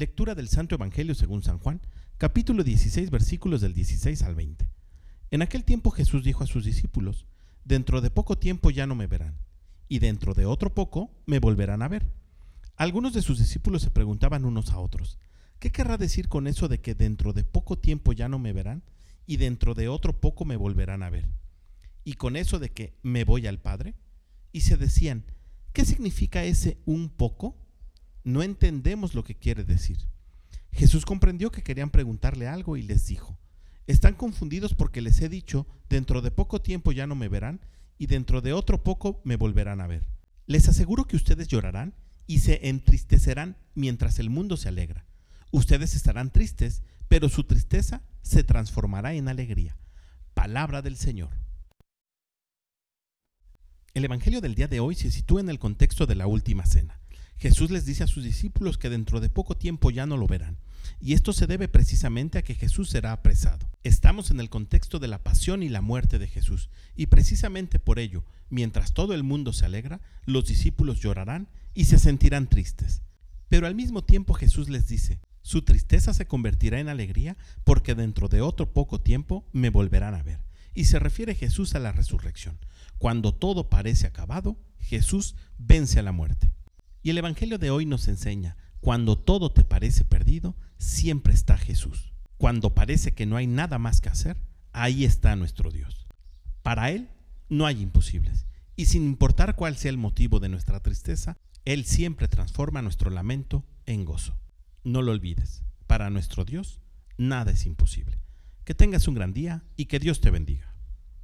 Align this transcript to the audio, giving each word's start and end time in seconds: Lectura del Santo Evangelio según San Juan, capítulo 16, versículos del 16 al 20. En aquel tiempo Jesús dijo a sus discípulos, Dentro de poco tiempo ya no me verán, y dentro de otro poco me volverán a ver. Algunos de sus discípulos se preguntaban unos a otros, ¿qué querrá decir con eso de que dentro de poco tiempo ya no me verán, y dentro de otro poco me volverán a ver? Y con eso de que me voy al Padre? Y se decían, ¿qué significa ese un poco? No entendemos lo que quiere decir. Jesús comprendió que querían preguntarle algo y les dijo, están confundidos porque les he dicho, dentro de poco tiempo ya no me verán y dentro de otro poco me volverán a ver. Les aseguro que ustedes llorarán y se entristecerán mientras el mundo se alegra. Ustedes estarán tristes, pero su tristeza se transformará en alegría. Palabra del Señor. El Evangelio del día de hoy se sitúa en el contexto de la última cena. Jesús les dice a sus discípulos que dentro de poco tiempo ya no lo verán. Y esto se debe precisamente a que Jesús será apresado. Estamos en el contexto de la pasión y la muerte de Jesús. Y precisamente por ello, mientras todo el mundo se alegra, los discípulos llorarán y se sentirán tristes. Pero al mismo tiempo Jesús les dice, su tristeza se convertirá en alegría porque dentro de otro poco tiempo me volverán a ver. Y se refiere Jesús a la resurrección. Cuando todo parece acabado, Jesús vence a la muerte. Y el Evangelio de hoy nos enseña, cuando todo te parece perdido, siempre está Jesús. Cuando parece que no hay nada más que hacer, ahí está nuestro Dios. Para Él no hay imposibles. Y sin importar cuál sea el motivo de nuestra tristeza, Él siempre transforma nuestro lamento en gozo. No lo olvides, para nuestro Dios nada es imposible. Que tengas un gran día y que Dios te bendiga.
Lectura 0.00 0.34
del 0.34 0.48
Santo 0.48 0.76
Evangelio 0.76 1.14
según 1.14 1.42
San 1.42 1.58
Juan, 1.58 1.82
capítulo 2.16 2.64
16, 2.64 3.10
versículos 3.10 3.60
del 3.60 3.74
16 3.74 4.22
al 4.22 4.34
20. 4.34 4.66
En 5.30 5.42
aquel 5.42 5.62
tiempo 5.62 5.90
Jesús 5.90 6.24
dijo 6.24 6.42
a 6.42 6.46
sus 6.46 6.64
discípulos, 6.64 7.26
Dentro 7.66 8.00
de 8.00 8.08
poco 8.08 8.38
tiempo 8.38 8.70
ya 8.70 8.86
no 8.86 8.94
me 8.94 9.06
verán, 9.06 9.36
y 9.88 9.98
dentro 9.98 10.32
de 10.32 10.46
otro 10.46 10.72
poco 10.72 11.10
me 11.26 11.38
volverán 11.38 11.82
a 11.82 11.88
ver. 11.88 12.10
Algunos 12.76 13.12
de 13.12 13.20
sus 13.20 13.38
discípulos 13.40 13.82
se 13.82 13.90
preguntaban 13.90 14.46
unos 14.46 14.70
a 14.70 14.78
otros, 14.78 15.18
¿qué 15.58 15.70
querrá 15.70 15.98
decir 15.98 16.28
con 16.28 16.46
eso 16.46 16.66
de 16.66 16.80
que 16.80 16.94
dentro 16.94 17.34
de 17.34 17.44
poco 17.44 17.76
tiempo 17.76 18.14
ya 18.14 18.26
no 18.30 18.38
me 18.38 18.54
verán, 18.54 18.82
y 19.26 19.36
dentro 19.36 19.74
de 19.74 19.88
otro 19.88 20.18
poco 20.18 20.46
me 20.46 20.56
volverán 20.56 21.02
a 21.02 21.10
ver? 21.10 21.28
Y 22.04 22.14
con 22.14 22.36
eso 22.36 22.58
de 22.58 22.70
que 22.70 22.94
me 23.02 23.24
voy 23.24 23.46
al 23.46 23.60
Padre? 23.60 23.96
Y 24.50 24.62
se 24.62 24.78
decían, 24.78 25.26
¿qué 25.74 25.84
significa 25.84 26.42
ese 26.42 26.78
un 26.86 27.10
poco? 27.10 27.59
No 28.24 28.42
entendemos 28.42 29.14
lo 29.14 29.24
que 29.24 29.34
quiere 29.34 29.64
decir. 29.64 29.98
Jesús 30.72 31.04
comprendió 31.04 31.50
que 31.50 31.62
querían 31.62 31.90
preguntarle 31.90 32.46
algo 32.46 32.76
y 32.76 32.82
les 32.82 33.06
dijo, 33.06 33.38
están 33.86 34.14
confundidos 34.14 34.74
porque 34.74 35.00
les 35.00 35.20
he 35.20 35.28
dicho, 35.28 35.66
dentro 35.88 36.22
de 36.22 36.30
poco 36.30 36.62
tiempo 36.62 36.92
ya 36.92 37.06
no 37.06 37.14
me 37.14 37.28
verán 37.28 37.60
y 37.98 38.06
dentro 38.06 38.40
de 38.40 38.52
otro 38.52 38.82
poco 38.82 39.20
me 39.24 39.36
volverán 39.36 39.80
a 39.80 39.86
ver. 39.86 40.06
Les 40.46 40.68
aseguro 40.68 41.06
que 41.06 41.16
ustedes 41.16 41.48
llorarán 41.48 41.94
y 42.26 42.38
se 42.38 42.68
entristecerán 42.68 43.56
mientras 43.74 44.18
el 44.18 44.30
mundo 44.30 44.56
se 44.56 44.68
alegra. 44.68 45.06
Ustedes 45.50 45.94
estarán 45.94 46.30
tristes, 46.30 46.82
pero 47.08 47.28
su 47.28 47.44
tristeza 47.44 48.02
se 48.22 48.44
transformará 48.44 49.14
en 49.14 49.28
alegría. 49.28 49.76
Palabra 50.34 50.82
del 50.82 50.96
Señor. 50.96 51.30
El 53.92 54.04
Evangelio 54.04 54.40
del 54.40 54.54
día 54.54 54.68
de 54.68 54.78
hoy 54.78 54.94
se 54.94 55.10
sitúa 55.10 55.40
en 55.40 55.50
el 55.50 55.58
contexto 55.58 56.06
de 56.06 56.14
la 56.14 56.28
última 56.28 56.64
cena. 56.66 56.99
Jesús 57.40 57.70
les 57.70 57.86
dice 57.86 58.04
a 58.04 58.06
sus 58.06 58.22
discípulos 58.22 58.76
que 58.76 58.90
dentro 58.90 59.18
de 59.18 59.30
poco 59.30 59.56
tiempo 59.56 59.90
ya 59.90 60.04
no 60.04 60.18
lo 60.18 60.26
verán. 60.26 60.58
Y 61.00 61.14
esto 61.14 61.32
se 61.32 61.46
debe 61.46 61.68
precisamente 61.68 62.36
a 62.36 62.42
que 62.42 62.54
Jesús 62.54 62.90
será 62.90 63.12
apresado. 63.12 63.66
Estamos 63.82 64.30
en 64.30 64.40
el 64.40 64.50
contexto 64.50 64.98
de 64.98 65.08
la 65.08 65.22
pasión 65.24 65.62
y 65.62 65.70
la 65.70 65.80
muerte 65.80 66.18
de 66.18 66.26
Jesús. 66.26 66.68
Y 66.96 67.06
precisamente 67.06 67.78
por 67.78 67.98
ello, 67.98 68.26
mientras 68.50 68.92
todo 68.92 69.14
el 69.14 69.22
mundo 69.22 69.54
se 69.54 69.64
alegra, 69.64 70.02
los 70.26 70.44
discípulos 70.44 71.00
llorarán 71.00 71.48
y 71.72 71.86
se 71.86 71.98
sentirán 71.98 72.46
tristes. 72.46 73.00
Pero 73.48 73.66
al 73.66 73.74
mismo 73.74 74.04
tiempo 74.04 74.34
Jesús 74.34 74.68
les 74.68 74.86
dice, 74.86 75.18
su 75.40 75.62
tristeza 75.62 76.12
se 76.12 76.26
convertirá 76.26 76.78
en 76.78 76.90
alegría 76.90 77.38
porque 77.64 77.94
dentro 77.94 78.28
de 78.28 78.42
otro 78.42 78.70
poco 78.74 79.00
tiempo 79.00 79.48
me 79.52 79.70
volverán 79.70 80.14
a 80.14 80.22
ver. 80.22 80.40
Y 80.74 80.84
se 80.84 80.98
refiere 80.98 81.34
Jesús 81.34 81.74
a 81.74 81.78
la 81.78 81.92
resurrección. 81.92 82.58
Cuando 82.98 83.32
todo 83.32 83.70
parece 83.70 84.06
acabado, 84.06 84.58
Jesús 84.78 85.36
vence 85.56 85.98
a 85.98 86.02
la 86.02 86.12
muerte. 86.12 86.49
Y 87.02 87.10
el 87.10 87.18
Evangelio 87.18 87.58
de 87.58 87.70
hoy 87.70 87.86
nos 87.86 88.08
enseña, 88.08 88.56
cuando 88.80 89.18
todo 89.18 89.52
te 89.52 89.64
parece 89.64 90.04
perdido, 90.04 90.56
siempre 90.78 91.32
está 91.32 91.56
Jesús. 91.56 92.12
Cuando 92.36 92.74
parece 92.74 93.12
que 93.12 93.26
no 93.26 93.36
hay 93.36 93.46
nada 93.46 93.78
más 93.78 94.00
que 94.00 94.08
hacer, 94.08 94.42
ahí 94.72 95.04
está 95.04 95.36
nuestro 95.36 95.70
Dios. 95.70 96.06
Para 96.62 96.90
Él 96.90 97.10
no 97.48 97.66
hay 97.66 97.80
imposibles. 97.82 98.46
Y 98.76 98.86
sin 98.86 99.04
importar 99.04 99.56
cuál 99.56 99.76
sea 99.76 99.90
el 99.90 99.98
motivo 99.98 100.40
de 100.40 100.48
nuestra 100.48 100.80
tristeza, 100.80 101.36
Él 101.64 101.84
siempre 101.84 102.28
transforma 102.28 102.82
nuestro 102.82 103.10
lamento 103.10 103.64
en 103.86 104.04
gozo. 104.04 104.38
No 104.84 105.02
lo 105.02 105.12
olvides, 105.12 105.62
para 105.86 106.08
nuestro 106.10 106.44
Dios 106.44 106.80
nada 107.20 107.52
es 107.52 107.66
imposible. 107.66 108.18
Que 108.64 108.74
tengas 108.74 109.06
un 109.06 109.14
gran 109.14 109.32
día 109.32 109.62
y 109.76 109.86
que 109.86 109.98
Dios 109.98 110.20
te 110.20 110.30
bendiga. 110.30 110.69